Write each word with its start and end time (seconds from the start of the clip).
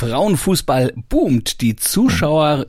Frauenfußball 0.00 0.94
boomt. 1.10 1.60
Die 1.60 1.76
Zuschauer. 1.76 2.66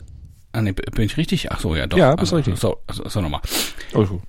Ah, 0.52 0.62
nee, 0.62 0.74
bin 0.74 1.06
ich 1.06 1.16
richtig? 1.16 1.50
Ach 1.50 1.62
so, 1.62 1.76
ja, 1.76 1.88
doch. 1.88 1.98
Ja, 1.98 2.12
bist 2.12 2.34
also, 2.34 2.36
richtig. 2.36 2.60
So, 2.60 2.78
so, 2.92 3.08
so 3.08 3.22
nochmal. 3.22 3.40
Also, 3.94 4.22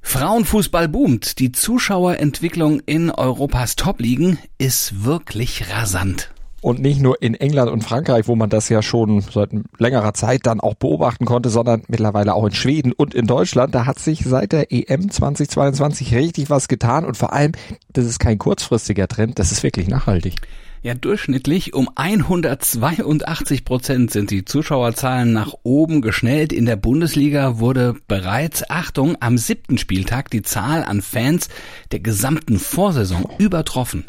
Frauenfußball 0.00 0.88
boomt. 0.88 1.38
Die 1.40 1.52
Zuschauerentwicklung 1.52 2.80
in 2.86 3.10
Europas 3.10 3.76
Top-Ligen 3.76 4.38
ist 4.56 5.04
wirklich 5.04 5.70
rasant. 5.70 6.30
Und 6.62 6.80
nicht 6.80 7.02
nur 7.02 7.20
in 7.20 7.34
England 7.34 7.70
und 7.70 7.84
Frankreich, 7.84 8.26
wo 8.28 8.34
man 8.34 8.48
das 8.48 8.70
ja 8.70 8.80
schon 8.80 9.20
seit 9.20 9.50
längerer 9.78 10.14
Zeit 10.14 10.46
dann 10.46 10.60
auch 10.60 10.74
beobachten 10.74 11.26
konnte, 11.26 11.50
sondern 11.50 11.82
mittlerweile 11.88 12.34
auch 12.34 12.46
in 12.46 12.54
Schweden 12.54 12.92
und 12.92 13.14
in 13.14 13.26
Deutschland. 13.26 13.74
Da 13.74 13.84
hat 13.84 13.98
sich 13.98 14.24
seit 14.24 14.52
der 14.52 14.72
EM 14.72 15.10
2022 15.10 16.14
richtig 16.14 16.48
was 16.48 16.68
getan 16.68 17.04
und 17.04 17.18
vor 17.18 17.34
allem, 17.34 17.52
das 17.92 18.06
ist 18.06 18.20
kein 18.20 18.38
kurzfristiger 18.38 19.06
Trend, 19.06 19.38
das 19.38 19.52
ist 19.52 19.62
wirklich 19.62 19.88
nachhaltig. 19.88 20.36
Ja, 20.84 20.94
durchschnittlich 20.94 21.74
um 21.74 21.88
182 21.94 23.64
Prozent 23.64 24.10
sind 24.10 24.32
die 24.32 24.44
Zuschauerzahlen 24.44 25.32
nach 25.32 25.54
oben 25.62 26.02
geschnellt. 26.02 26.52
In 26.52 26.66
der 26.66 26.74
Bundesliga 26.74 27.60
wurde 27.60 27.94
bereits, 28.08 28.68
Achtung, 28.68 29.16
am 29.20 29.38
siebten 29.38 29.78
Spieltag 29.78 30.28
die 30.30 30.42
Zahl 30.42 30.82
an 30.82 31.00
Fans 31.00 31.48
der 31.92 32.00
gesamten 32.00 32.58
Vorsaison 32.58 33.30
übertroffen. 33.38 34.06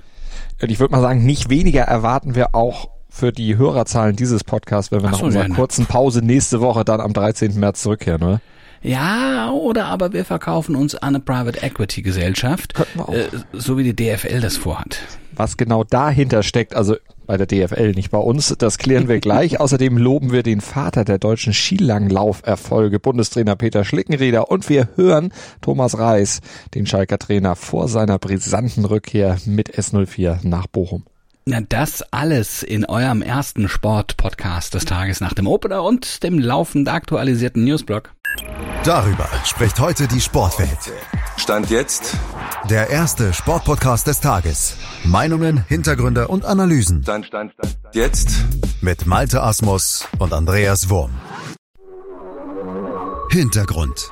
Und 0.63 0.71
ich 0.71 0.79
würde 0.79 0.93
mal 0.93 1.01
sagen, 1.01 1.23
nicht 1.23 1.51
weniger 1.51 1.83
erwarten 1.83 2.33
wir 2.33 2.55
auch 2.55 2.89
für 3.07 3.31
die 3.31 3.55
Hörerzahlen 3.55 4.15
dieses 4.15 4.43
Podcasts, 4.43 4.91
wenn 4.91 5.03
wir 5.03 5.09
Ach 5.09 5.11
nach 5.11 5.19
so, 5.19 5.25
unserer 5.25 5.47
ja, 5.47 5.53
kurzen 5.53 5.85
Pause 5.85 6.25
nächste 6.25 6.59
Woche 6.59 6.83
dann 6.83 7.01
am 7.01 7.13
13. 7.13 7.59
März 7.59 7.83
zurückkehren, 7.83 8.23
oder? 8.23 8.41
Ja, 8.81 9.51
oder 9.51 9.85
aber 9.85 10.11
wir 10.11 10.25
verkaufen 10.25 10.75
uns 10.75 10.95
an 10.95 11.09
eine 11.09 11.19
Private 11.19 11.61
Equity 11.61 12.01
Gesellschaft, 12.01 12.73
äh, 13.11 13.25
so 13.53 13.77
wie 13.77 13.83
die 13.83 13.95
DFL 13.95 14.41
das 14.41 14.57
vorhat. 14.57 14.97
Was 15.35 15.57
genau 15.57 15.83
dahinter 15.83 16.43
steckt, 16.43 16.75
also 16.75 16.95
bei 17.25 17.37
der 17.37 17.47
DFL, 17.47 17.91
nicht 17.91 18.11
bei 18.11 18.17
uns, 18.17 18.53
das 18.57 18.77
klären 18.77 19.07
wir 19.07 19.19
gleich. 19.19 19.59
Außerdem 19.59 19.97
loben 19.97 20.31
wir 20.31 20.43
den 20.43 20.61
Vater 20.61 21.05
der 21.05 21.17
deutschen 21.17 21.53
Skilanglauferfolge, 21.53 22.99
Bundestrainer 22.99 23.55
Peter 23.55 23.83
Schlickenrieder. 23.83 24.51
Und 24.51 24.69
wir 24.69 24.89
hören 24.95 25.33
Thomas 25.61 25.97
Reis, 25.97 26.41
den 26.73 26.85
Schalker 26.85 27.17
Trainer, 27.17 27.55
vor 27.55 27.87
seiner 27.87 28.19
brisanten 28.19 28.85
Rückkehr 28.85 29.37
mit 29.45 29.77
S04 29.77 30.39
nach 30.43 30.67
Bochum. 30.67 31.03
Na, 31.45 31.59
das 31.59 32.03
alles 32.11 32.63
in 32.63 32.85
eurem 32.85 33.21
ersten 33.21 33.67
Sport-Podcast 33.67 34.75
des 34.75 34.85
Tages 34.85 35.19
nach 35.19 35.33
dem 35.33 35.45
Opener 35.45 35.83
und 35.83 36.23
dem 36.23 36.39
laufend 36.39 36.87
aktualisierten 36.87 37.65
Newsblog. 37.65 38.13
Darüber 38.85 39.27
spricht 39.45 39.79
heute 39.79 40.07
die 40.07 40.21
Sportwelt. 40.21 40.93
Stand 41.37 41.69
jetzt, 41.69 42.15
Der 42.69 42.89
erste 42.89 43.33
Sportpodcast 43.33 44.07
des 44.07 44.19
Tages. 44.21 44.77
Meinungen, 45.03 45.65
Hintergründe 45.67 46.27
und 46.27 46.45
Analysen 46.45 47.03
Stand, 47.03 47.25
Stand, 47.25 47.51
Stand, 47.53 47.77
jetzt. 47.93 48.29
mit 48.81 49.05
Malte 49.05 49.41
Asmus 49.41 50.07
und 50.19 50.31
Andreas 50.33 50.89
Wurm. 50.89 51.11
Hintergrund. 53.31 54.11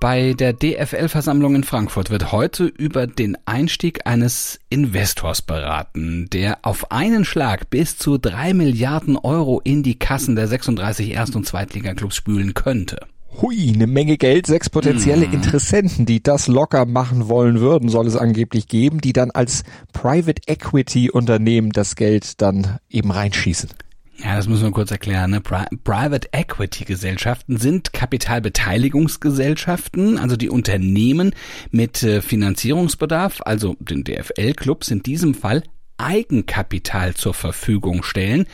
Bei 0.00 0.32
der 0.34 0.52
DFL-Versammlung 0.52 1.54
in 1.56 1.64
Frankfurt 1.64 2.10
wird 2.10 2.30
heute 2.30 2.64
über 2.66 3.06
den 3.06 3.36
Einstieg 3.46 4.06
eines 4.06 4.60
Investors 4.68 5.42
beraten, 5.42 6.28
der 6.32 6.58
auf 6.62 6.92
einen 6.92 7.24
Schlag 7.24 7.68
bis 7.70 7.96
zu 7.98 8.18
drei 8.18 8.54
Milliarden 8.54 9.16
Euro 9.16 9.60
in 9.64 9.82
die 9.82 9.98
Kassen 9.98 10.36
der 10.36 10.46
36 10.46 11.10
Erst- 11.10 11.34
und 11.34 11.46
Zweitligaklubs 11.46 12.14
spülen 12.14 12.54
könnte. 12.54 13.00
Hui, 13.40 13.72
eine 13.74 13.86
Menge 13.86 14.16
Geld, 14.16 14.46
sechs 14.46 14.70
potenzielle 14.70 15.28
Mhm. 15.28 15.34
Interessenten, 15.34 16.06
die 16.06 16.22
das 16.22 16.48
locker 16.48 16.86
machen 16.86 17.28
wollen 17.28 17.60
würden, 17.60 17.88
soll 17.88 18.06
es 18.06 18.16
angeblich 18.16 18.68
geben, 18.68 19.00
die 19.00 19.12
dann 19.12 19.30
als 19.30 19.62
Private 19.92 20.42
Equity 20.46 21.10
Unternehmen 21.10 21.70
das 21.70 21.94
Geld 21.94 22.40
dann 22.40 22.78
eben 22.88 23.10
reinschießen. 23.10 23.68
Ja, 24.24 24.34
das 24.34 24.48
müssen 24.48 24.64
wir 24.64 24.72
kurz 24.72 24.90
erklären. 24.90 25.30
Ne? 25.30 25.40
Pri 25.40 25.66
Private 25.84 26.28
Equity 26.32 26.84
Gesellschaften 26.84 27.58
sind 27.58 27.92
Kapitalbeteiligungsgesellschaften, 27.92 30.18
also 30.18 30.36
die 30.36 30.50
Unternehmen 30.50 31.32
mit 31.70 32.02
äh, 32.02 32.20
Finanzierungsbedarf, 32.20 33.42
also 33.44 33.76
den 33.78 34.02
DFL-Clubs 34.02 34.90
in 34.90 35.04
diesem 35.04 35.34
Fall 35.34 35.62
Eigenkapital 35.98 37.14
zur 37.14 37.34
Verfügung 37.34 38.02
stellen. 38.02 38.46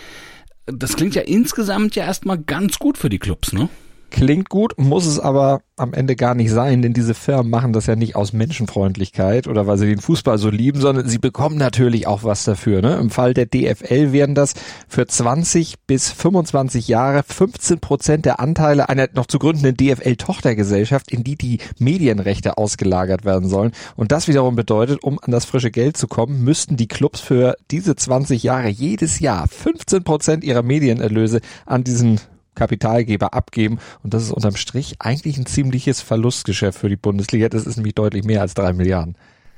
Das 0.67 0.97
klingt 0.97 1.15
ja 1.15 1.23
insgesamt 1.23 1.97
ja 1.97 2.05
erstmal 2.05 2.37
ganz 2.39 2.79
gut 2.79 2.99
für 2.99 3.09
die 3.09 3.19
Clubs, 3.19 3.55
ne? 3.55 3.71
Klingt 4.15 4.49
gut, 4.49 4.79
muss 4.79 5.07
es 5.07 5.19
aber 5.19 5.63
am 5.75 5.93
Ende 5.93 6.15
gar 6.15 6.37
nicht 6.37 6.53
sein, 6.53 6.83
denn 6.83 6.93
diese 6.93 7.15
Firmen 7.15 7.51
machen 7.51 7.73
das 7.73 7.87
ja 7.87 7.97
nicht 7.97 8.15
aus 8.15 8.33
Menschenfreundlichkeit 8.33 9.49
oder 9.49 9.67
weil 9.67 9.77
sie 9.77 9.89
den 9.89 9.99
Fußball 9.99 10.39
so 10.39 10.51
lieben, 10.51 10.81
sondern 10.81 11.09
sie 11.09 11.19
bekommen 11.19 11.57
natürlich 11.57 12.07
auch 12.07 12.23
was 12.23 12.45
dafür. 12.45 12.81
Ne? 12.81 12.95
Im 12.95 13.11
Fall 13.11 13.35
der 13.35 13.47
DFL 13.47 14.13
wären 14.13 14.37
das 14.37 14.55
für 14.87 15.05
20 15.05 15.81
bis 15.89 16.13
25 16.13 16.87
Jahre 16.87 17.25
15 17.25 17.81
Prozent 17.81 18.25
der 18.25 18.39
Anteile 18.39 18.89
einer 18.89 19.09
noch 19.15 19.27
zu 19.27 19.41
gründenden 19.41 19.77
DFL-Tochtergesellschaft, 19.77 21.11
in 21.11 21.25
die 21.25 21.35
die 21.35 21.59
Medienrechte 21.81 22.57
ausgelagert 22.57 23.25
werden 23.25 23.49
sollen. 23.49 23.73
Und 23.97 24.13
das 24.13 24.29
wiederum 24.29 24.55
bedeutet, 24.55 25.03
um 25.03 25.19
an 25.21 25.33
das 25.33 25.45
frische 25.45 25.73
Geld 25.73 25.97
zu 25.97 26.07
kommen, 26.07 26.45
müssten 26.45 26.77
die 26.77 26.87
Clubs 26.87 27.19
für 27.19 27.57
diese 27.73 27.97
20 27.97 28.45
Jahre 28.45 28.69
jedes 28.69 29.19
Jahr 29.19 29.49
15 29.49 30.05
Prozent 30.05 30.45
ihrer 30.45 30.63
Medienerlöse 30.63 31.41
an 31.67 31.83
diesen 31.83 32.21
Kapitalgeber 32.55 33.35
abgeben. 33.35 33.79
Und 34.03 34.15
das 34.15 34.25
ist 34.25 34.33
unterm 34.33 34.57
Strich 34.57 34.97
eigentlich 34.99 35.37
ein 35.39 35.47
ziemliches 35.47 36.01
Verlustgeschäft 36.01 36.79
für 36.79 36.89
die 36.89 36.97
Bundesliga. 36.97 37.49
Das 37.49 37.67
ist 37.67 37.77
nämlich 37.77 37.95
deutlich 37.95 38.25
mehr 38.25 38.41
als 38.41 38.55
drei 38.55 38.73
Milliarden. 38.73 39.17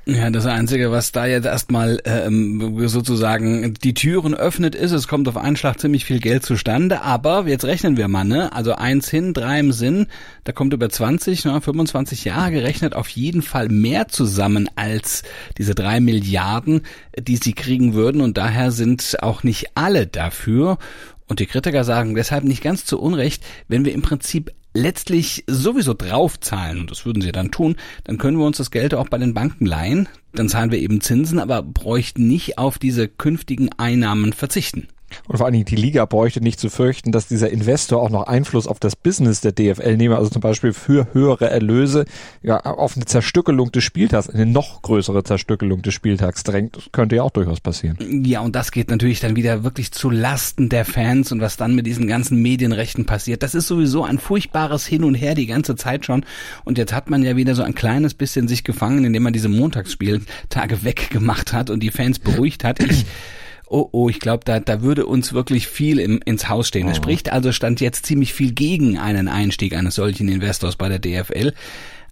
Ja, 0.09 0.29
das 0.29 0.45
Einzige, 0.45 0.89
was 0.89 1.11
da 1.11 1.25
jetzt 1.25 1.43
erstmal 1.43 1.99
ähm, 2.05 2.87
sozusagen 2.87 3.73
die 3.73 3.93
Türen 3.93 4.33
öffnet, 4.33 4.73
ist, 4.73 4.93
es 4.93 5.05
kommt 5.05 5.27
auf 5.27 5.35
einen 5.35 5.57
Schlag 5.57 5.81
ziemlich 5.81 6.05
viel 6.05 6.21
Geld 6.21 6.45
zustande, 6.45 7.01
aber 7.01 7.45
jetzt 7.45 7.65
rechnen 7.65 7.97
wir 7.97 8.07
mal, 8.07 8.23
ne? 8.23 8.53
Also 8.53 8.73
eins 8.73 9.09
hin, 9.09 9.33
drei 9.33 9.59
im 9.59 9.73
Sinn, 9.73 10.07
da 10.45 10.53
kommt 10.53 10.71
über 10.71 10.89
20, 10.89 11.43
ne, 11.43 11.59
25 11.59 12.23
Jahre 12.23 12.51
gerechnet 12.51 12.95
auf 12.95 13.09
jeden 13.09 13.41
Fall 13.41 13.67
mehr 13.67 14.07
zusammen 14.07 14.69
als 14.77 15.23
diese 15.57 15.75
drei 15.75 15.99
Milliarden, 15.99 16.83
die 17.19 17.35
sie 17.35 17.51
kriegen 17.51 17.93
würden 17.93 18.21
und 18.21 18.37
daher 18.37 18.71
sind 18.71 19.17
auch 19.21 19.43
nicht 19.43 19.71
alle 19.75 20.07
dafür. 20.07 20.77
Und 21.27 21.41
die 21.41 21.47
Kritiker 21.47 21.83
sagen 21.83 22.15
deshalb 22.15 22.45
nicht 22.45 22.63
ganz 22.63 22.85
zu 22.85 22.97
Unrecht, 23.01 23.43
wenn 23.67 23.83
wir 23.83 23.93
im 23.93 24.01
Prinzip 24.01 24.53
letztlich 24.77 25.43
sowieso 25.47 25.93
draufzahlen, 25.93 26.81
und 26.81 26.91
das 26.91 27.05
würden 27.05 27.21
sie 27.21 27.31
dann 27.31 27.51
tun, 27.51 27.75
dann 28.03 28.17
können 28.17 28.37
wir 28.37 28.45
uns 28.45 28.57
das 28.57 28.71
Geld 28.71 28.93
auch 28.93 29.09
bei 29.09 29.17
den 29.17 29.33
Banken 29.33 29.65
leihen, 29.65 30.07
dann 30.33 30.49
zahlen 30.49 30.71
wir 30.71 30.79
eben 30.79 31.01
Zinsen, 31.01 31.39
aber 31.39 31.63
bräuchten 31.63 32.27
nicht 32.27 32.57
auf 32.57 32.77
diese 32.77 33.07
künftigen 33.07 33.69
Einnahmen 33.77 34.33
verzichten. 34.33 34.87
Und 35.27 35.37
vor 35.37 35.45
allen 35.45 35.53
Dingen 35.53 35.65
die 35.65 35.75
Liga 35.75 36.05
bräuchte 36.05 36.41
nicht 36.41 36.59
zu 36.59 36.69
fürchten, 36.69 37.11
dass 37.11 37.27
dieser 37.27 37.49
Investor 37.49 38.01
auch 38.01 38.09
noch 38.09 38.27
Einfluss 38.27 38.67
auf 38.67 38.79
das 38.79 38.95
Business 38.95 39.41
der 39.41 39.51
DFL 39.51 39.97
nehme, 39.97 40.17
also 40.17 40.29
zum 40.29 40.41
Beispiel 40.41 40.73
für 40.73 41.07
höhere 41.13 41.49
Erlöse 41.49 42.05
ja, 42.41 42.59
auf 42.59 42.95
eine 42.95 43.05
Zerstückelung 43.05 43.71
des 43.71 43.83
Spieltags, 43.83 44.29
eine 44.29 44.45
noch 44.45 44.81
größere 44.81 45.23
Zerstückelung 45.23 45.81
des 45.81 45.93
Spieltags 45.93 46.43
drängt. 46.43 46.77
Das 46.77 46.91
könnte 46.91 47.15
ja 47.17 47.23
auch 47.23 47.31
durchaus 47.31 47.59
passieren. 47.59 47.97
Ja, 48.25 48.41
und 48.41 48.55
das 48.55 48.71
geht 48.71 48.89
natürlich 48.89 49.19
dann 49.19 49.35
wieder 49.35 49.63
wirklich 49.63 49.91
zu 49.91 50.09
Lasten 50.09 50.69
der 50.69 50.85
Fans 50.85 51.31
und 51.31 51.41
was 51.41 51.57
dann 51.57 51.75
mit 51.75 51.85
diesen 51.85 52.07
ganzen 52.07 52.41
Medienrechten 52.41 53.05
passiert. 53.05 53.43
Das 53.43 53.55
ist 53.55 53.67
sowieso 53.67 54.03
ein 54.03 54.19
furchtbares 54.19 54.85
Hin 54.85 55.03
und 55.03 55.15
Her 55.15 55.35
die 55.35 55.47
ganze 55.47 55.75
Zeit 55.75 56.05
schon. 56.05 56.25
Und 56.63 56.77
jetzt 56.77 56.93
hat 56.93 57.09
man 57.09 57.23
ja 57.23 57.35
wieder 57.35 57.55
so 57.55 57.63
ein 57.63 57.75
kleines 57.75 58.13
bisschen 58.13 58.47
sich 58.47 58.63
gefangen, 58.63 59.05
indem 59.05 59.23
man 59.23 59.33
diese 59.33 59.49
Montagsspieltage 59.49 60.83
weggemacht 60.83 61.53
hat 61.53 61.69
und 61.69 61.81
die 61.81 61.91
Fans 61.91 62.19
beruhigt 62.19 62.63
hat. 62.63 62.79
Ich 62.79 63.05
Oh, 63.69 63.89
oh, 63.91 64.09
ich 64.09 64.19
glaube, 64.19 64.45
da, 64.45 64.59
da 64.59 64.81
würde 64.81 65.05
uns 65.05 65.33
wirklich 65.33 65.67
viel 65.67 65.99
im, 65.99 66.19
ins 66.23 66.47
Haus 66.47 66.67
stehen. 66.67 66.87
Es 66.87 66.97
spricht 66.97 67.31
also 67.31 67.51
stand 67.51 67.81
jetzt 67.81 68.05
ziemlich 68.05 68.33
viel 68.33 68.53
gegen 68.53 68.97
einen 68.97 69.27
Einstieg 69.27 69.75
eines 69.75 69.95
solchen 69.95 70.29
Investors 70.29 70.75
bei 70.77 70.89
der 70.89 70.99
DFL. 70.99 71.53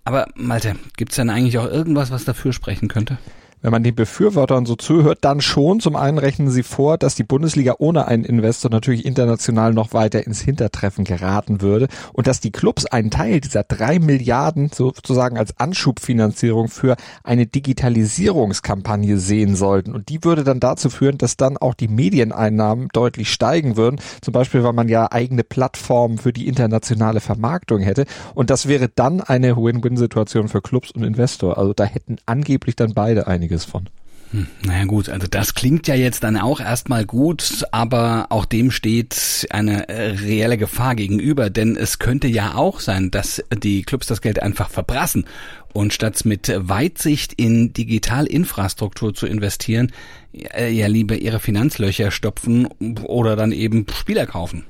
Aber 0.03 0.27
Malte, 0.35 0.75
gibt's 0.97 1.15
dann 1.15 1.29
eigentlich 1.29 1.57
auch 1.57 1.65
irgendwas, 1.65 2.11
was 2.11 2.25
dafür 2.25 2.53
sprechen 2.53 2.87
könnte? 2.87 3.17
Wenn 3.65 3.71
man 3.71 3.81
den 3.81 3.95
Befürwortern 3.95 4.67
so 4.67 4.75
zuhört, 4.75 5.17
dann 5.21 5.41
schon. 5.41 5.79
Zum 5.79 5.95
einen 5.95 6.19
rechnen 6.19 6.51
sie 6.51 6.61
vor, 6.61 6.99
dass 6.99 7.15
die 7.15 7.23
Bundesliga 7.23 7.77
ohne 7.79 8.07
einen 8.07 8.23
Investor 8.23 8.69
natürlich 8.69 9.07
international 9.07 9.73
noch 9.73 9.91
weiter 9.91 10.23
ins 10.23 10.39
Hintertreffen 10.39 11.03
geraten 11.03 11.61
würde 11.61 11.87
und 12.13 12.27
dass 12.27 12.39
die 12.39 12.51
Clubs 12.51 12.85
einen 12.85 13.09
Teil 13.09 13.41
dieser 13.41 13.63
drei 13.63 13.97
Milliarden 13.97 14.69
sozusagen 14.71 15.39
als 15.39 15.59
Anschubfinanzierung 15.59 16.67
für 16.67 16.95
eine 17.23 17.47
Digitalisierungskampagne 17.47 19.17
sehen 19.17 19.55
sollten. 19.55 19.95
Und 19.95 20.09
die 20.09 20.23
würde 20.23 20.43
dann 20.43 20.59
dazu 20.59 20.91
führen, 20.91 21.17
dass 21.17 21.35
dann 21.35 21.57
auch 21.57 21.73
die 21.73 21.87
Medieneinnahmen 21.87 22.89
deutlich 22.93 23.33
steigen 23.33 23.77
würden. 23.77 23.99
Zum 24.21 24.31
Beispiel, 24.31 24.63
weil 24.63 24.73
man 24.73 24.89
ja 24.89 25.11
eigene 25.11 25.43
Plattformen 25.43 26.19
für 26.19 26.33
die 26.33 26.47
internationale 26.47 27.19
Vermarktung 27.19 27.79
hätte. 27.79 28.05
Und 28.35 28.51
das 28.51 28.67
wäre 28.67 28.89
dann 28.93 29.21
eine 29.21 29.57
Win-Win-Situation 29.57 30.49
für 30.49 30.61
Clubs 30.61 30.91
und 30.91 31.01
Investor. 31.01 31.57
Also 31.57 31.73
da 31.73 31.85
hätten 31.85 32.17
angeblich 32.27 32.75
dann 32.75 32.93
beide 32.93 33.25
einiges 33.55 33.65
von. 33.65 33.89
Hm, 34.31 34.47
naja 34.65 34.85
gut, 34.85 35.09
also 35.09 35.27
das 35.29 35.53
klingt 35.53 35.87
ja 35.87 35.93
jetzt 35.93 36.23
dann 36.23 36.35
auch 36.35 36.59
erstmal 36.59 37.05
gut, 37.05 37.63
aber 37.71 38.27
auch 38.29 38.45
dem 38.45 38.71
steht 38.71 39.47
eine 39.51 39.87
äh, 39.87 40.11
reelle 40.11 40.57
Gefahr 40.57 40.95
gegenüber, 40.95 41.49
denn 41.51 41.77
es 41.77 41.99
könnte 41.99 42.27
ja 42.27 42.55
auch 42.55 42.79
sein, 42.79 43.11
dass 43.11 43.43
die 43.55 43.83
Clubs 43.83 44.07
das 44.07 44.21
Geld 44.21 44.41
einfach 44.41 44.69
verbrassen 44.69 45.25
und 45.73 45.93
statt 45.93 46.25
mit 46.25 46.51
Weitsicht 46.55 47.33
in 47.33 47.71
Digitalinfrastruktur 47.73 49.13
zu 49.13 49.27
investieren, 49.27 49.91
ja 50.33 50.87
lieber 50.87 51.15
ihre 51.15 51.39
Finanzlöcher 51.39 52.09
stopfen 52.09 52.67
oder 53.03 53.35
dann 53.35 53.51
eben 53.51 53.85
Spieler 53.93 54.25
kaufen. 54.25 54.65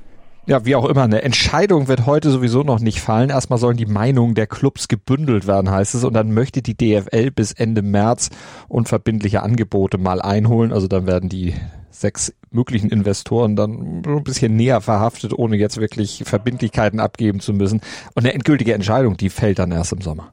Ja, 0.48 0.64
wie 0.64 0.76
auch 0.76 0.84
immer, 0.84 1.02
eine 1.02 1.22
Entscheidung 1.22 1.88
wird 1.88 2.06
heute 2.06 2.30
sowieso 2.30 2.62
noch 2.62 2.78
nicht 2.78 3.00
fallen. 3.00 3.30
Erstmal 3.30 3.58
sollen 3.58 3.76
die 3.76 3.84
Meinungen 3.84 4.36
der 4.36 4.46
Clubs 4.46 4.86
gebündelt 4.86 5.48
werden, 5.48 5.70
heißt 5.70 5.96
es. 5.96 6.04
Und 6.04 6.14
dann 6.14 6.32
möchte 6.32 6.62
die 6.62 6.76
DFL 6.76 7.32
bis 7.32 7.50
Ende 7.50 7.82
März 7.82 8.30
unverbindliche 8.68 9.42
Angebote 9.42 9.98
mal 9.98 10.22
einholen. 10.22 10.72
Also 10.72 10.86
dann 10.86 11.04
werden 11.08 11.28
die 11.28 11.54
sechs 11.90 12.32
möglichen 12.52 12.90
Investoren 12.90 13.56
dann 13.56 14.02
ein 14.06 14.22
bisschen 14.22 14.54
näher 14.54 14.80
verhaftet, 14.80 15.32
ohne 15.36 15.56
jetzt 15.56 15.78
wirklich 15.78 16.22
Verbindlichkeiten 16.24 17.00
abgeben 17.00 17.40
zu 17.40 17.52
müssen. 17.52 17.80
Und 18.14 18.24
eine 18.24 18.32
endgültige 18.32 18.72
Entscheidung, 18.72 19.16
die 19.16 19.30
fällt 19.30 19.58
dann 19.58 19.72
erst 19.72 19.92
im 19.92 20.00
Sommer. 20.00 20.32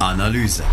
Analyse. 0.00 0.64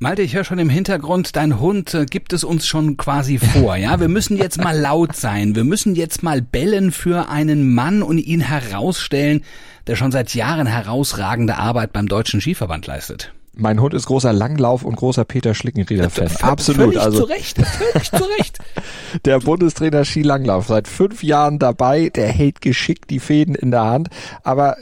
Malte, 0.00 0.22
ich 0.22 0.36
höre 0.36 0.44
schon 0.44 0.60
im 0.60 0.70
Hintergrund, 0.70 1.34
dein 1.34 1.58
Hund 1.58 1.92
äh, 1.92 2.06
gibt 2.06 2.32
es 2.32 2.44
uns 2.44 2.68
schon 2.68 2.96
quasi 2.96 3.38
vor, 3.38 3.74
ja? 3.74 3.98
Wir 3.98 4.06
müssen 4.06 4.36
jetzt 4.36 4.62
mal 4.62 4.78
laut 4.78 5.16
sein. 5.16 5.56
Wir 5.56 5.64
müssen 5.64 5.96
jetzt 5.96 6.22
mal 6.22 6.40
bellen 6.40 6.92
für 6.92 7.28
einen 7.28 7.74
Mann 7.74 8.04
und 8.04 8.18
ihn 8.18 8.38
herausstellen, 8.38 9.42
der 9.88 9.96
schon 9.96 10.12
seit 10.12 10.32
Jahren 10.36 10.68
herausragende 10.68 11.56
Arbeit 11.56 11.92
beim 11.92 12.06
Deutschen 12.06 12.40
Skiverband 12.40 12.86
leistet. 12.86 13.32
Mein 13.56 13.80
Hund 13.80 13.92
ist 13.92 14.06
großer 14.06 14.32
Langlauf 14.32 14.84
und 14.84 14.94
großer 14.94 15.24
Peter 15.24 15.52
Schlickenrieder-Fan. 15.52 16.30
Absolut. 16.42 16.94
Völlig 16.94 17.00
also, 17.00 17.18
zu 17.18 17.24
Recht, 17.24 17.58
völlig 17.60 18.08
zu 18.08 18.24
Recht. 18.38 18.58
der 19.24 19.40
Bundestrainer 19.40 20.04
Skilanglauf, 20.04 20.68
seit 20.68 20.86
fünf 20.86 21.24
Jahren 21.24 21.58
dabei, 21.58 22.08
der 22.10 22.28
hält 22.28 22.60
geschickt 22.60 23.10
die 23.10 23.18
Fäden 23.18 23.56
in 23.56 23.72
der 23.72 23.82
Hand, 23.82 24.10
aber 24.44 24.76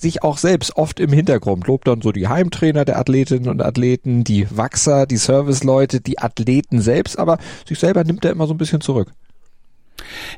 sich 0.00 0.22
auch 0.22 0.38
selbst 0.38 0.76
oft 0.76 1.00
im 1.00 1.12
Hintergrund, 1.12 1.66
lobt 1.66 1.88
dann 1.88 2.02
so 2.02 2.12
die 2.12 2.28
Heimtrainer 2.28 2.84
der 2.84 2.98
Athletinnen 2.98 3.48
und 3.48 3.62
Athleten, 3.62 4.24
die 4.24 4.46
Wachser, 4.50 5.06
die 5.06 5.16
Serviceleute, 5.16 6.00
die 6.00 6.18
Athleten 6.18 6.80
selbst, 6.80 7.18
aber 7.18 7.38
sich 7.66 7.78
selber 7.78 8.04
nimmt 8.04 8.24
er 8.24 8.32
immer 8.32 8.46
so 8.46 8.54
ein 8.54 8.58
bisschen 8.58 8.80
zurück. 8.80 9.12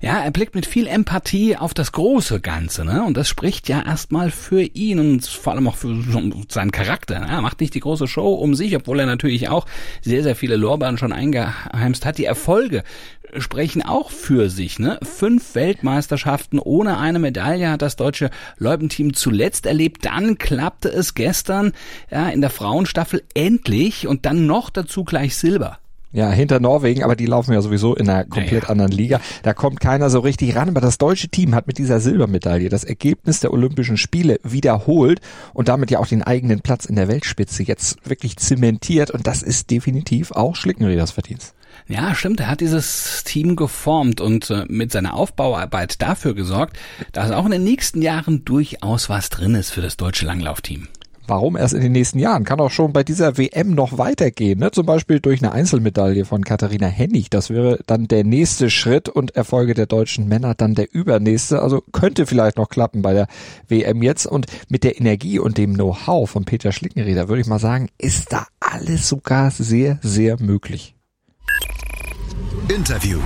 Ja, 0.02 0.18
er 0.20 0.30
blickt 0.30 0.54
mit 0.54 0.64
viel 0.64 0.86
Empathie 0.86 1.58
auf 1.58 1.74
das 1.74 1.92
große 1.92 2.40
Ganze, 2.40 2.86
ne? 2.86 3.04
Und 3.04 3.18
das 3.18 3.28
spricht 3.28 3.68
ja 3.68 3.82
erstmal 3.82 4.30
für 4.30 4.62
ihn 4.62 4.98
und 4.98 5.26
vor 5.26 5.52
allem 5.52 5.68
auch 5.68 5.76
für 5.76 5.94
seinen 6.48 6.70
Charakter. 6.70 7.20
Ne? 7.20 7.26
Er 7.28 7.42
macht 7.42 7.60
nicht 7.60 7.74
die 7.74 7.80
große 7.80 8.08
Show 8.08 8.32
um 8.32 8.54
sich, 8.54 8.74
obwohl 8.74 9.00
er 9.00 9.04
natürlich 9.04 9.50
auch 9.50 9.66
sehr, 10.00 10.22
sehr 10.22 10.34
viele 10.36 10.56
Lorbeeren 10.56 10.96
schon 10.96 11.12
eingeheimst 11.12 12.06
hat. 12.06 12.16
Die 12.16 12.24
Erfolge 12.24 12.82
sprechen 13.36 13.82
auch 13.82 14.10
für 14.10 14.48
sich, 14.48 14.78
ne? 14.78 14.98
Fünf 15.02 15.54
Weltmeisterschaften 15.54 16.60
ohne 16.60 16.96
eine 16.96 17.18
Medaille 17.18 17.70
hat 17.70 17.82
das 17.82 17.96
deutsche 17.96 18.30
Leubenteam 18.56 19.12
zuletzt 19.12 19.66
erlebt. 19.66 20.06
Dann 20.06 20.38
klappte 20.38 20.88
es 20.88 21.12
gestern, 21.12 21.72
ja, 22.10 22.30
in 22.30 22.40
der 22.40 22.48
Frauenstaffel 22.48 23.22
endlich 23.34 24.06
und 24.06 24.24
dann 24.24 24.46
noch 24.46 24.70
dazu 24.70 25.04
gleich 25.04 25.36
Silber. 25.36 25.78
Ja, 26.12 26.28
hinter 26.30 26.58
Norwegen, 26.58 27.04
aber 27.04 27.14
die 27.14 27.26
laufen 27.26 27.52
ja 27.52 27.62
sowieso 27.62 27.94
in 27.94 28.08
einer 28.08 28.24
komplett 28.24 28.62
naja. 28.62 28.68
anderen 28.70 28.90
Liga. 28.90 29.20
Da 29.44 29.54
kommt 29.54 29.78
keiner 29.78 30.10
so 30.10 30.18
richtig 30.18 30.56
ran. 30.56 30.68
Aber 30.68 30.80
das 30.80 30.98
deutsche 30.98 31.28
Team 31.28 31.54
hat 31.54 31.68
mit 31.68 31.78
dieser 31.78 32.00
Silbermedaille 32.00 32.68
das 32.68 32.82
Ergebnis 32.82 33.38
der 33.38 33.52
Olympischen 33.52 33.96
Spiele 33.96 34.40
wiederholt 34.42 35.20
und 35.54 35.68
damit 35.68 35.92
ja 35.92 36.00
auch 36.00 36.08
den 36.08 36.24
eigenen 36.24 36.62
Platz 36.62 36.84
in 36.84 36.96
der 36.96 37.06
Weltspitze 37.06 37.62
jetzt 37.62 38.08
wirklich 38.08 38.36
zementiert. 38.38 39.12
Und 39.12 39.28
das 39.28 39.42
ist 39.42 39.70
definitiv 39.70 40.32
auch 40.32 40.56
Schlickenrieders 40.56 41.12
Verdienst. 41.12 41.54
Ja, 41.86 42.14
stimmt. 42.14 42.40
Er 42.40 42.48
hat 42.48 42.60
dieses 42.60 43.22
Team 43.24 43.54
geformt 43.54 44.20
und 44.20 44.50
äh, 44.50 44.64
mit 44.68 44.90
seiner 44.90 45.14
Aufbauarbeit 45.14 46.02
dafür 46.02 46.34
gesorgt, 46.34 46.76
dass 47.12 47.30
auch 47.30 47.44
in 47.44 47.52
den 47.52 47.64
nächsten 47.64 48.02
Jahren 48.02 48.44
durchaus 48.44 49.08
was 49.08 49.28
drin 49.28 49.54
ist 49.54 49.70
für 49.70 49.80
das 49.80 49.96
deutsche 49.96 50.26
Langlaufteam. 50.26 50.88
Warum 51.30 51.56
erst 51.56 51.74
in 51.74 51.80
den 51.80 51.92
nächsten 51.92 52.18
Jahren? 52.18 52.42
Kann 52.42 52.58
auch 52.58 52.72
schon 52.72 52.92
bei 52.92 53.04
dieser 53.04 53.38
WM 53.38 53.70
noch 53.70 53.98
weitergehen, 53.98 54.58
ne? 54.58 54.72
zum 54.72 54.84
Beispiel 54.84 55.20
durch 55.20 55.40
eine 55.40 55.52
Einzelmedaille 55.52 56.24
von 56.24 56.42
Katharina 56.42 56.88
Hennig. 56.88 57.30
Das 57.30 57.50
wäre 57.50 57.78
dann 57.86 58.08
der 58.08 58.24
nächste 58.24 58.68
Schritt 58.68 59.08
und 59.08 59.36
Erfolge 59.36 59.74
der 59.74 59.86
deutschen 59.86 60.26
Männer 60.26 60.56
dann 60.56 60.74
der 60.74 60.92
übernächste. 60.92 61.62
Also 61.62 61.84
könnte 61.92 62.26
vielleicht 62.26 62.56
noch 62.56 62.68
klappen 62.68 63.02
bei 63.02 63.12
der 63.12 63.28
WM 63.68 64.02
jetzt. 64.02 64.26
Und 64.26 64.46
mit 64.68 64.82
der 64.82 64.98
Energie 64.98 65.38
und 65.38 65.56
dem 65.56 65.74
Know-how 65.74 66.28
von 66.28 66.44
Peter 66.44 66.72
Schlickenrieder 66.72 67.28
würde 67.28 67.42
ich 67.42 67.46
mal 67.46 67.60
sagen, 67.60 67.90
ist 67.96 68.32
da 68.32 68.48
alles 68.58 69.08
sogar 69.08 69.52
sehr, 69.52 70.00
sehr 70.02 70.36
möglich. 70.42 70.96
Interview. 72.68 73.20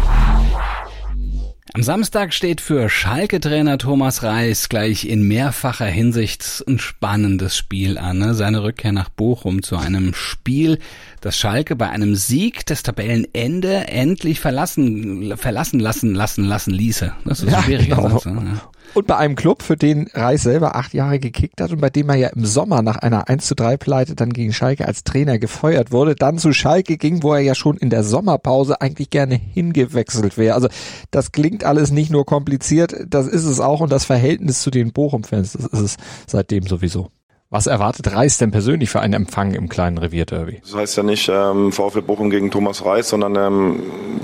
Am 1.77 1.83
Samstag 1.83 2.33
steht 2.33 2.61
für 2.61 2.89
Schalke-Trainer 2.89 3.79
Thomas 3.79 4.23
Reis 4.23 4.69
gleich 4.69 5.07
in 5.07 5.27
mehrfacher 5.27 5.87
Hinsicht 5.87 6.63
ein 6.69 6.79
spannendes 6.79 7.57
Spiel 7.57 7.99
an. 7.99 8.19
Ne? 8.19 8.35
Seine 8.35 8.63
Rückkehr 8.63 8.93
nach 8.93 9.09
Bochum 9.09 9.61
zu 9.61 9.77
einem 9.77 10.15
Spiel, 10.15 10.79
das 11.21 11.37
Schalke 11.37 11.75
bei 11.75 11.91
einem 11.91 12.15
Sieg 12.15 12.65
des 12.67 12.85
Tabellenende 12.85 13.89
endlich 13.89 14.39
verlassen, 14.39 15.37
verlassen 15.37 15.81
lassen, 15.81 16.15
lassen, 16.15 16.45
lassen 16.45 16.73
ließe. 16.73 17.13
Das 17.25 17.41
ist 17.41 17.49
ein 17.49 17.55
ja, 17.55 17.63
schwieriger 17.65 17.97
genau. 17.97 18.09
Satz. 18.11 18.27
Ne? 18.27 18.61
Und 18.93 19.07
bei 19.07 19.17
einem 19.17 19.35
Club, 19.35 19.63
für 19.63 19.77
den 19.77 20.09
Reis 20.13 20.43
selber 20.43 20.77
acht 20.77 20.95
Jahre 20.95 21.19
gekickt 21.19 21.61
hat 21.61 21.73
und 21.73 21.81
bei 21.81 21.91
dem 21.91 22.09
er 22.11 22.17
ja 22.17 22.29
im 22.29 22.45
Sommer 22.45 22.83
nach 22.83 22.97
einer 22.97 23.29
1 23.29 23.47
zu 23.47 23.55
3 23.55 23.77
Pleite 23.77 24.15
dann 24.15 24.33
gegen 24.33 24.53
Schalke 24.53 24.87
als 24.87 25.03
Trainer 25.03 25.39
gefeuert 25.39 25.91
wurde, 25.91 26.15
dann 26.15 26.39
zu 26.39 26.53
Schalke 26.53 26.97
ging, 26.97 27.23
wo 27.23 27.35
er 27.35 27.41
ja 27.41 27.55
schon 27.55 27.77
in 27.77 27.91
der 27.91 28.05
Sommerpause 28.05 28.81
eigentlich 28.81 29.11
gerne 29.11 29.35
hingewechselt 29.35 30.39
wäre. 30.39 30.55
Also 30.55 30.69
das 31.11 31.33
klingt 31.33 31.65
alles 31.65 31.91
nicht 31.91 32.11
nur 32.11 32.25
kompliziert, 32.25 32.95
das 33.09 33.27
ist 33.27 33.45
es 33.45 33.59
auch 33.59 33.81
und 33.81 33.91
das 33.91 34.05
Verhältnis 34.05 34.63
zu 34.63 34.71
den 34.71 34.93
Bochum-Fans, 34.93 35.53
das 35.53 35.67
ist 35.67 35.81
es 35.81 35.97
seitdem 36.27 36.67
sowieso. 36.67 37.11
Was 37.55 37.69
erwartet 37.69 38.13
Reis 38.13 38.37
denn 38.37 38.51
persönlich 38.51 38.91
für 38.91 38.99
einen 38.99 39.15
Empfang 39.15 39.55
im 39.55 39.69
kleinen 39.69 39.97
Revierderby? 39.97 40.61
Das 40.63 40.75
heißt 40.75 40.97
ja 40.97 41.05
nicht 41.05 41.31
ähm, 41.33 41.71
VfL 41.71 42.03
Bochum 42.03 42.29
gegen 42.29 42.51
Thomas 42.51 42.85
Reis, 42.85 43.11
sondern 43.11 43.37
ähm, 43.37 43.83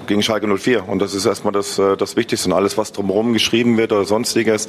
gegen 0.08 0.20
Schalke 0.20 0.48
04. 0.48 0.88
Und 0.88 1.00
das 1.00 1.14
ist 1.14 1.26
erstmal 1.26 1.52
das, 1.52 1.78
äh, 1.78 1.96
das 1.96 2.16
Wichtigste. 2.16 2.48
Und 2.48 2.56
alles, 2.56 2.76
was 2.76 2.90
drumherum 2.90 3.32
geschrieben 3.32 3.76
wird 3.76 3.92
oder 3.92 4.04
sonstiges, 4.04 4.66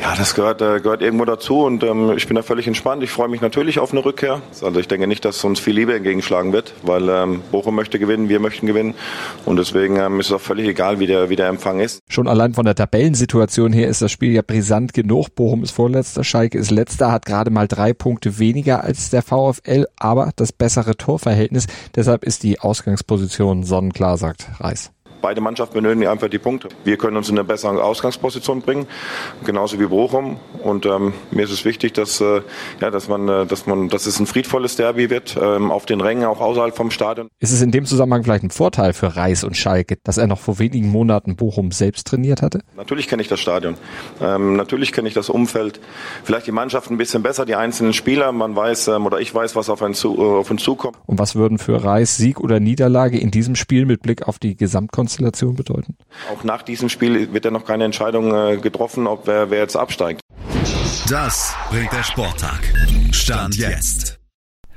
ja, 0.00 0.14
das 0.16 0.36
gehört, 0.36 0.62
äh, 0.62 0.78
gehört 0.78 1.02
irgendwo 1.02 1.24
dazu. 1.24 1.64
Und 1.64 1.82
ähm, 1.82 2.12
ich 2.16 2.28
bin 2.28 2.36
da 2.36 2.42
völlig 2.42 2.68
entspannt. 2.68 3.02
Ich 3.02 3.10
freue 3.10 3.26
mich 3.26 3.40
natürlich 3.40 3.80
auf 3.80 3.90
eine 3.90 4.04
Rückkehr. 4.04 4.40
Also 4.62 4.78
ich 4.78 4.86
denke 4.86 5.08
nicht, 5.08 5.24
dass 5.24 5.42
uns 5.42 5.58
viel 5.58 5.74
Liebe 5.74 5.96
entgegenschlagen 5.96 6.52
wird, 6.52 6.74
weil 6.84 7.08
ähm, 7.08 7.42
Bochum 7.50 7.74
möchte 7.74 7.98
gewinnen, 7.98 8.28
wir 8.28 8.38
möchten 8.38 8.68
gewinnen. 8.68 8.94
Und 9.46 9.56
deswegen 9.56 9.96
ähm, 9.96 10.20
ist 10.20 10.26
es 10.26 10.32
auch 10.32 10.40
völlig 10.40 10.68
egal, 10.68 11.00
wie 11.00 11.08
der, 11.08 11.28
wie 11.28 11.34
der 11.34 11.48
Empfang 11.48 11.80
ist. 11.80 11.98
Schon 12.08 12.28
allein 12.28 12.54
von 12.54 12.66
der 12.66 12.76
Tabellensituation 12.76 13.72
her 13.72 13.88
ist 13.88 14.00
das 14.00 14.12
Spiel 14.12 14.30
ja 14.30 14.42
brisant 14.42 14.92
genug. 14.92 15.34
Bochum 15.34 15.64
ist 15.64 15.72
vorletzter, 15.72 16.22
Schalke 16.22 16.56
ist 16.56 16.70
letzter, 16.70 17.10
hat 17.10 17.26
gerade 17.26 17.50
mal 17.50 17.66
drei 17.66 17.95
Punkte 17.96 18.38
weniger 18.38 18.84
als 18.84 19.10
der 19.10 19.22
VfL, 19.22 19.86
aber 19.96 20.30
das 20.36 20.52
bessere 20.52 20.96
Torverhältnis. 20.96 21.66
Deshalb 21.94 22.24
ist 22.24 22.42
die 22.42 22.60
Ausgangsposition 22.60 23.64
sonnenklar, 23.64 24.16
sagt 24.18 24.48
Reis. 24.60 24.92
Beide 25.20 25.40
Mannschaften 25.40 25.74
benötigen 25.74 26.06
einfach 26.06 26.28
die 26.28 26.38
Punkte. 26.38 26.68
Wir 26.84 26.96
können 26.96 27.16
uns 27.16 27.28
in 27.28 27.38
eine 27.38 27.44
bessere 27.44 27.82
Ausgangsposition 27.82 28.60
bringen, 28.60 28.86
genauso 29.44 29.80
wie 29.80 29.86
Bochum. 29.86 30.38
Und 30.62 30.86
ähm, 30.86 31.14
mir 31.30 31.44
ist 31.44 31.52
es 31.52 31.64
wichtig, 31.64 31.94
dass, 31.94 32.20
äh, 32.20 32.42
ja, 32.80 32.90
dass 32.90 33.08
man, 33.08 33.28
äh, 33.28 33.46
dass 33.46 33.66
man, 33.66 33.88
dass 33.88 34.06
es 34.06 34.20
ein 34.20 34.26
friedvolles 34.26 34.76
Derby 34.76 35.10
wird, 35.10 35.36
ähm, 35.40 35.70
auf 35.70 35.86
den 35.86 36.00
Rängen, 36.00 36.24
auch 36.24 36.40
außerhalb 36.40 36.76
vom 36.76 36.90
Stadion. 36.90 37.28
Ist 37.40 37.52
es 37.52 37.62
in 37.62 37.70
dem 37.70 37.86
Zusammenhang 37.86 38.24
vielleicht 38.24 38.44
ein 38.44 38.50
Vorteil 38.50 38.92
für 38.92 39.16
Reis 39.16 39.44
und 39.44 39.56
Schalke, 39.56 39.98
dass 40.04 40.18
er 40.18 40.26
noch 40.26 40.38
vor 40.38 40.58
wenigen 40.58 40.88
Monaten 40.90 41.36
Bochum 41.36 41.70
selbst 41.70 42.06
trainiert 42.06 42.42
hatte? 42.42 42.60
Natürlich 42.76 43.08
kenne 43.08 43.22
ich 43.22 43.28
das 43.28 43.40
Stadion. 43.40 43.76
Ähm, 44.20 44.56
natürlich 44.56 44.92
kenne 44.92 45.08
ich 45.08 45.14
das 45.14 45.30
Umfeld. 45.30 45.80
Vielleicht 46.24 46.46
die 46.46 46.52
Mannschaft 46.52 46.90
ein 46.90 46.98
bisschen 46.98 47.22
besser, 47.22 47.46
die 47.46 47.54
einzelnen 47.54 47.92
Spieler. 47.92 48.32
Man 48.32 48.54
weiß, 48.54 48.88
ähm, 48.88 49.06
oder 49.06 49.20
ich 49.20 49.34
weiß, 49.34 49.56
was 49.56 49.70
auf, 49.70 49.82
einen 49.82 49.94
zu, 49.94 50.16
äh, 50.16 50.20
auf 50.20 50.50
uns 50.50 50.62
zukommt. 50.62 50.96
Und 51.06 51.18
was 51.18 51.36
würden 51.36 51.58
für 51.58 51.82
Reis 51.82 52.16
Sieg 52.16 52.40
oder 52.40 52.60
Niederlage 52.60 53.18
in 53.18 53.30
diesem 53.30 53.56
Spiel 53.56 53.86
mit 53.86 54.02
Blick 54.02 54.28
auf 54.28 54.38
die 54.38 54.56
Gesamtkonstellation 54.56 55.05
Konstellation 55.06 55.54
bedeuten? 55.54 55.96
Auch 56.32 56.42
nach 56.42 56.62
diesem 56.62 56.88
Spiel 56.88 57.32
wird 57.32 57.44
ja 57.44 57.50
noch 57.52 57.64
keine 57.64 57.84
Entscheidung 57.84 58.34
äh, 58.34 58.56
getroffen, 58.56 59.06
ob 59.06 59.26
wer, 59.26 59.50
wer 59.50 59.60
jetzt 59.60 59.76
absteigt. 59.76 60.20
Das 61.08 61.54
bringt 61.70 61.92
der 61.92 62.02
Sporttag. 62.02 62.60
Stand 63.12 63.56
jetzt. 63.56 64.15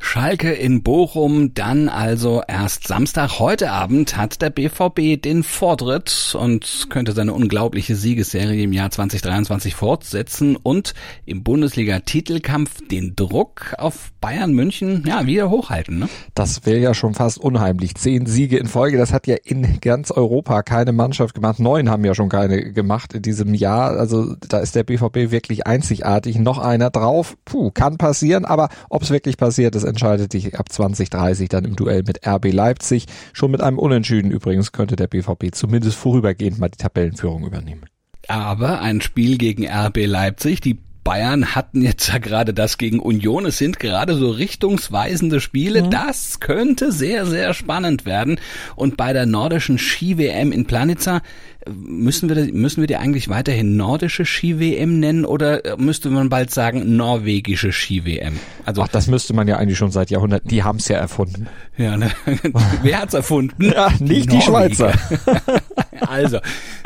Schalke 0.02 0.54
in 0.54 0.82
Bochum, 0.82 1.54
dann 1.54 1.90
also 1.90 2.42
erst 2.48 2.88
Samstag. 2.88 3.38
Heute 3.38 3.72
Abend 3.72 4.18
hat 4.18 4.42
der 4.42 4.50
BVB 4.50 5.22
den 5.22 5.44
Vortritt 5.44 6.36
und 6.40 6.88
könnte 6.90 7.12
seine 7.12 7.34
unglaubliche 7.34 7.96
Siegesserie 7.96 8.64
im 8.64 8.74
Jahr 8.74 8.90
2023 8.90 9.76
fortsetzen 9.76 10.56
und 10.56 10.94
im 11.26 11.44
Bundesliga-Titelkampf 11.44 12.88
den 12.88 13.16
Druck 13.16 13.76
auf 13.78 14.12
Bayern 14.22 14.54
München 14.54 15.04
ja 15.06 15.28
wieder 15.28 15.50
hochhalten. 15.50 16.00
Ne? 16.00 16.10
Das 16.34 16.66
wäre 16.66 16.80
ja 16.80 16.94
schon 16.94 17.14
fast 17.14 17.38
unheimlich. 17.38 17.96
Zehn 17.96 18.26
Siege 18.26 18.58
in 18.58 18.68
Folge, 18.68 18.98
das 18.98 19.14
hat 19.14 19.28
ja 19.28 19.36
in 19.44 19.80
ganz 19.82 20.12
Europa 20.12 20.64
keine 20.64 20.94
Mannschaft 20.94 21.36
gemacht. 21.36 21.60
Neun 21.60 21.90
haben 21.90 22.06
ja 22.06 22.16
schon 22.16 22.30
keine 22.30 22.72
gemacht 22.72 23.14
in 23.14 23.22
diesem 23.22 23.54
Jahr. 23.54 23.92
Also 24.00 24.36
da 24.48 24.60
ist 24.60 24.76
der 24.76 24.86
BVB 24.86 25.32
wirklich 25.32 25.68
einzigartig. 25.68 26.40
Noch 26.40 26.58
einer 26.58 26.90
drauf. 26.90 27.38
Puh, 27.46 27.70
kann 27.72 27.98
passieren, 27.98 28.46
aber 28.46 28.70
ob 28.90 29.04
es 29.04 29.12
wirklich 29.12 29.38
passiert, 29.38 29.76
ist 29.76 29.89
entscheidet 29.90 30.32
sich 30.32 30.58
ab 30.58 30.72
2030 30.72 31.50
dann 31.50 31.66
im 31.66 31.76
Duell 31.76 32.04
mit 32.04 32.26
RB 32.26 32.54
Leipzig. 32.54 33.08
Schon 33.34 33.52
mit 33.52 33.62
einem 33.62 33.78
Unentschieden 33.78 34.32
übrigens 34.32 34.72
könnte 34.72 34.96
der 34.96 35.08
BVB 35.08 35.54
zumindest 35.54 35.98
vorübergehend 35.98 36.60
mal 36.60 36.70
die 36.70 36.78
Tabellenführung 36.78 37.46
übernehmen. 37.46 37.86
Aber 38.28 38.82
ein 38.82 39.02
Spiel 39.02 39.38
gegen 39.38 39.68
RB 39.68 40.06
Leipzig, 40.06 40.62
die 40.62 40.78
Bayern 41.10 41.56
hatten 41.56 41.82
jetzt 41.82 42.08
ja 42.10 42.20
gerade 42.20 42.54
das 42.54 42.78
gegen 42.78 43.00
Union. 43.00 43.48
Es 43.48 43.58
sind 43.58 43.80
gerade 43.80 44.14
so 44.14 44.30
richtungsweisende 44.30 45.42
Spiele. 45.42 45.82
Mhm. 45.82 45.90
Das 45.90 46.40
könnte 46.40 46.92
sehr, 46.92 47.26
sehr 47.26 47.56
spannend 47.56 48.06
werden. 48.06 48.40
Und 48.76 48.96
bei 48.96 49.12
der 49.12 49.26
nordischen 49.26 49.80
Ski-WM 49.80 50.52
in 50.52 50.66
Planica 50.66 51.24
müssen 51.68 52.30
wir, 52.30 52.54
müssen 52.54 52.82
wir 52.82 52.88
die 52.88 52.98
eigentlich 52.98 53.28
weiterhin 53.28 53.76
nordische 53.76 54.24
Ski-WM 54.24 55.00
nennen 55.00 55.26
oder 55.26 55.78
müsste 55.78 56.12
man 56.12 56.30
bald 56.30 56.52
sagen 56.52 56.96
norwegische 56.96 57.72
Ski-WM? 57.72 58.40
Also 58.66 58.84
Ach, 58.84 58.88
das 58.88 59.08
müsste 59.08 59.34
man 59.34 59.48
ja 59.48 59.58
eigentlich 59.58 59.80
schon 59.80 59.90
seit 59.90 60.12
Jahrhunderten. 60.12 60.48
Die 60.48 60.62
haben 60.62 60.78
es 60.78 60.88
ja 60.90 60.98
erfunden. 60.98 61.48
Ja, 61.76 61.98
ne? 61.98 62.12
wer 62.84 63.02
hat's 63.02 63.16
erfunden? 63.16 63.64
Ja, 63.64 63.90
nicht 64.00 64.32
die, 64.32 64.38
die 64.38 64.42
Schweizer. 64.42 64.94
also 66.02 66.40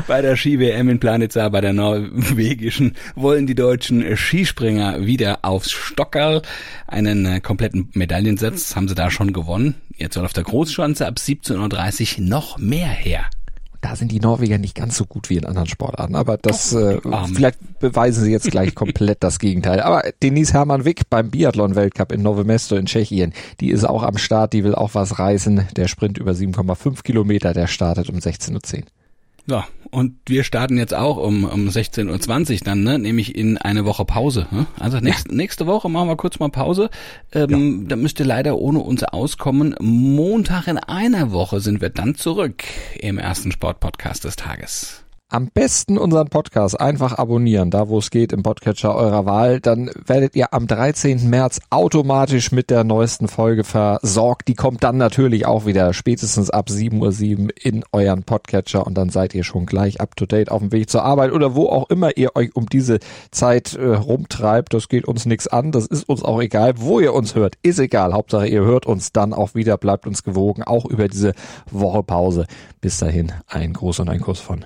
bei 0.07 0.21
der 0.21 0.35
Ski-WM 0.35 0.89
in 0.89 0.99
Planitza, 0.99 1.49
bei 1.49 1.61
der 1.61 1.73
norwegischen, 1.73 2.95
wollen 3.15 3.47
die 3.47 3.55
deutschen 3.55 4.03
Skispringer 4.15 5.05
wieder 5.05 5.39
aufs 5.43 5.71
Stockerl. 5.71 6.41
Einen 6.87 7.25
äh, 7.25 7.39
kompletten 7.39 7.89
Medaillensatz 7.93 8.75
haben 8.75 8.87
sie 8.87 8.95
da 8.95 9.11
schon 9.11 9.33
gewonnen. 9.33 9.75
Jetzt 9.95 10.15
soll 10.15 10.25
auf 10.25 10.33
der 10.33 10.43
Großschanze 10.43 11.07
ab 11.07 11.15
17.30 11.17 12.19
Uhr 12.19 12.25
noch 12.27 12.57
mehr 12.57 12.87
her 12.87 13.29
da 13.83 13.97
sind 13.97 14.11
die 14.11 14.19
Norweger 14.19 14.57
nicht 14.57 14.75
ganz 14.75 14.95
so 14.95 15.05
gut 15.05 15.29
wie 15.29 15.37
in 15.37 15.45
anderen 15.45 15.67
Sportarten. 15.67 16.15
Aber 16.15 16.37
das, 16.37 16.73
äh, 16.73 16.99
vielleicht 17.33 17.79
beweisen 17.79 18.23
sie 18.23 18.31
jetzt 18.31 18.49
gleich 18.49 18.73
komplett 18.75 19.23
das 19.23 19.39
Gegenteil. 19.39 19.81
Aber 19.81 20.03
Denise 20.23 20.53
Hermann 20.53 20.85
Wick 20.85 21.09
beim 21.09 21.29
Biathlon-Weltcup 21.29 22.13
in 22.13 22.21
Novo 22.21 22.43
Mesto 22.45 22.75
in 22.77 22.85
Tschechien, 22.85 23.33
die 23.59 23.71
ist 23.71 23.83
auch 23.83 24.03
am 24.03 24.17
Start, 24.17 24.53
die 24.53 24.63
will 24.63 24.73
auch 24.73 24.95
was 24.95 25.19
reißen. 25.19 25.67
Der 25.75 25.87
Sprint 25.87 26.17
über 26.17 26.31
7,5 26.31 27.03
Kilometer, 27.03 27.53
der 27.53 27.67
startet 27.67 28.09
um 28.09 28.15
16.10 28.15 28.53
Uhr. 28.53 28.83
Ja, 29.45 29.67
und 29.91 30.15
wir 30.25 30.43
starten 30.43 30.77
jetzt 30.77 30.93
auch 30.93 31.17
um, 31.17 31.43
um 31.43 31.67
16.20 31.67 32.53
Uhr 32.53 32.59
dann, 32.63 32.83
ne? 32.83 32.97
nämlich 32.97 33.35
in 33.35 33.57
eine 33.57 33.85
Woche 33.85 34.05
Pause. 34.05 34.47
Ne? 34.51 34.65
Also 34.79 34.99
nächst, 34.99 35.27
ja. 35.27 35.35
nächste 35.35 35.67
Woche 35.67 35.89
machen 35.89 36.07
wir 36.07 36.15
kurz 36.15 36.39
mal 36.39 36.49
Pause. 36.49 36.89
Ähm, 37.33 37.81
ja. 37.81 37.89
Da 37.89 37.95
müsst 37.95 38.19
ihr 38.19 38.25
leider 38.25 38.57
ohne 38.57 38.79
uns 38.79 39.03
auskommen. 39.03 39.75
Montag 39.79 40.67
in 40.67 40.77
einer 40.77 41.31
Woche 41.31 41.59
sind 41.59 41.81
wir 41.81 41.89
dann 41.89 42.15
zurück 42.15 42.63
im 42.97 43.19
ersten 43.19 43.51
Sportpodcast 43.51 44.23
des 44.23 44.35
Tages 44.35 45.02
am 45.33 45.47
besten 45.47 45.97
unseren 45.97 46.27
Podcast 46.27 46.79
einfach 46.79 47.17
abonnieren, 47.17 47.71
da 47.71 47.89
wo 47.89 47.97
es 47.97 48.11
geht 48.11 48.31
im 48.31 48.43
Podcatcher 48.43 48.95
eurer 48.95 49.25
Wahl. 49.25 49.59
Dann 49.59 49.89
werdet 50.05 50.35
ihr 50.35 50.53
am 50.53 50.67
13. 50.67 51.27
März 51.27 51.59
automatisch 51.71 52.51
mit 52.51 52.69
der 52.69 52.83
neuesten 52.83 53.27
Folge 53.27 53.63
versorgt. 53.63 54.47
Die 54.47 54.53
kommt 54.53 54.83
dann 54.83 54.97
natürlich 54.97 55.47
auch 55.47 55.65
wieder 55.65 55.93
spätestens 55.93 56.51
ab 56.51 56.67
7.07 56.69 57.39
Uhr 57.45 57.49
in 57.59 57.83
euren 57.91 58.21
Podcatcher 58.23 58.85
und 58.85 58.95
dann 58.95 59.09
seid 59.09 59.33
ihr 59.33 59.43
schon 59.43 59.65
gleich 59.65 59.99
up 59.99 60.15
to 60.15 60.27
date 60.27 60.51
auf 60.51 60.59
dem 60.59 60.71
Weg 60.71 60.91
zur 60.91 61.03
Arbeit 61.03 61.31
oder 61.31 61.55
wo 61.55 61.67
auch 61.67 61.89
immer 61.89 62.15
ihr 62.15 62.35
euch 62.35 62.55
um 62.55 62.67
diese 62.67 62.99
Zeit 63.31 63.73
äh, 63.73 63.83
rumtreibt. 63.83 64.71
Das 64.75 64.87
geht 64.87 65.05
uns 65.05 65.25
nichts 65.25 65.47
an. 65.47 65.71
Das 65.71 65.87
ist 65.87 66.07
uns 66.07 66.21
auch 66.21 66.41
egal. 66.41 66.75
Wo 66.77 66.99
ihr 66.99 67.13
uns 67.13 67.33
hört, 67.33 67.55
ist 67.63 67.79
egal. 67.79 68.13
Hauptsache 68.13 68.45
ihr 68.45 68.61
hört 68.61 68.85
uns 68.85 69.11
dann 69.11 69.33
auch 69.33 69.55
wieder, 69.55 69.79
bleibt 69.79 70.05
uns 70.05 70.21
gewogen, 70.21 70.61
auch 70.61 70.85
über 70.85 71.07
diese 71.07 71.33
Woche 71.71 72.03
Pause. 72.03 72.45
Bis 72.81 72.99
dahin 72.99 73.31
ein 73.47 73.73
Gruß 73.73 73.99
und 73.99 74.09
ein 74.09 74.21
Kuss 74.21 74.39
von 74.39 74.65